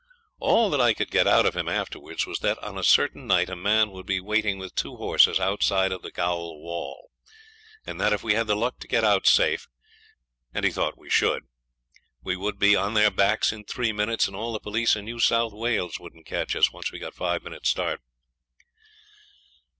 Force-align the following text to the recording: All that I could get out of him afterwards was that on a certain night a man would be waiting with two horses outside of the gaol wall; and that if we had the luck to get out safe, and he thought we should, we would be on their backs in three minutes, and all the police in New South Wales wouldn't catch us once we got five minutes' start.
All 0.39 0.71
that 0.71 0.81
I 0.81 0.95
could 0.95 1.11
get 1.11 1.27
out 1.27 1.45
of 1.45 1.55
him 1.55 1.69
afterwards 1.69 2.25
was 2.25 2.39
that 2.39 2.57
on 2.63 2.75
a 2.75 2.83
certain 2.83 3.27
night 3.27 3.51
a 3.51 3.55
man 3.55 3.91
would 3.91 4.07
be 4.07 4.19
waiting 4.19 4.57
with 4.57 4.73
two 4.73 4.95
horses 4.95 5.39
outside 5.39 5.91
of 5.91 6.01
the 6.01 6.09
gaol 6.09 6.59
wall; 6.59 7.11
and 7.85 8.01
that 8.01 8.11
if 8.11 8.23
we 8.23 8.33
had 8.33 8.47
the 8.47 8.55
luck 8.55 8.79
to 8.79 8.87
get 8.87 9.03
out 9.03 9.27
safe, 9.27 9.67
and 10.55 10.65
he 10.65 10.71
thought 10.71 10.97
we 10.97 11.11
should, 11.11 11.43
we 12.23 12.35
would 12.35 12.57
be 12.57 12.75
on 12.75 12.95
their 12.95 13.11
backs 13.11 13.51
in 13.51 13.63
three 13.63 13.91
minutes, 13.91 14.25
and 14.25 14.35
all 14.35 14.53
the 14.53 14.59
police 14.59 14.95
in 14.95 15.05
New 15.05 15.19
South 15.19 15.53
Wales 15.53 15.99
wouldn't 15.99 16.25
catch 16.25 16.55
us 16.55 16.71
once 16.71 16.91
we 16.91 16.97
got 16.97 17.13
five 17.13 17.43
minutes' 17.43 17.69
start. 17.69 18.01